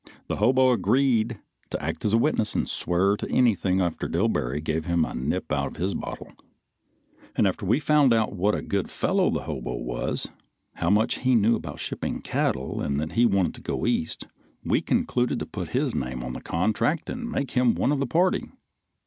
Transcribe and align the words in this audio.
The 0.25 0.37
hobo 0.37 0.71
agreed 0.71 1.37
to 1.69 1.79
act 1.79 2.03
as 2.05 2.15
witness 2.15 2.55
and 2.55 2.67
swear 2.67 3.15
to 3.17 3.29
anything 3.29 3.79
after 3.81 4.09
Dillbery 4.09 4.59
gave 4.59 4.85
him 4.85 5.05
a 5.05 5.13
nip 5.13 5.51
out 5.51 5.67
of 5.67 5.75
his 5.75 5.93
bottle; 5.93 6.33
and 7.35 7.45
after 7.45 7.67
we 7.67 7.79
found 7.79 8.11
out 8.11 8.33
what 8.33 8.55
a 8.55 8.63
good 8.63 8.89
fellow 8.89 9.29
the 9.29 9.43
hobo 9.43 9.75
was, 9.75 10.27
how 10.77 10.89
much 10.89 11.19
he 11.19 11.35
knew 11.35 11.55
about 11.55 11.77
shipping 11.77 12.19
cattle 12.19 12.81
and 12.81 12.99
that 12.99 13.11
he 13.11 13.27
wanted 13.27 13.53
to 13.53 13.61
go 13.61 13.85
east, 13.85 14.25
we 14.65 14.81
concluded 14.81 15.37
to 15.37 15.45
put 15.45 15.69
his 15.69 15.93
name 15.93 16.23
on 16.23 16.33
the 16.33 16.41
contract 16.41 17.07
and 17.07 17.29
make 17.29 17.51
him 17.51 17.75
one 17.75 17.91
of 17.91 17.99
the 17.99 18.07
party. 18.07 18.47